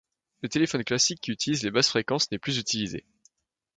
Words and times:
Le 0.41 0.49
téléphone 0.49 0.83
classique 0.83 1.21
qui 1.21 1.29
utilise 1.29 1.61
les 1.61 1.69
basses 1.69 1.89
fréquences 1.89 2.31
n'est 2.31 2.39
plus 2.39 2.57
utilisé. 2.57 3.05